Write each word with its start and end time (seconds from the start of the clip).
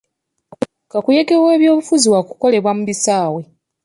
Kakuyege 0.91 1.35
w'ebyobufuzi 1.43 2.07
wa 2.13 2.21
kukolebwa 2.27 2.71
mu 2.77 2.83
bisaawe. 2.89 3.41